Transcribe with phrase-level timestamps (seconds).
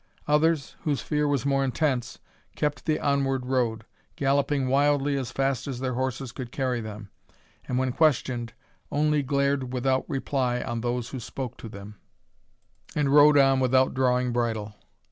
[0.27, 2.17] Others, whose fear was more intense,
[2.55, 3.85] kept the onward road,
[4.15, 7.11] galloping wildly as fast as their horses could carry them,
[7.67, 8.53] and when questioned,
[8.91, 11.97] only glared without reply on those who spoke to them,
[12.95, 14.73] and rode on without drawing bridle.